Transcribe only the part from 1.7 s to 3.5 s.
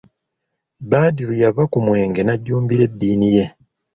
ku mwenge n'ajjumbira eddiini ye.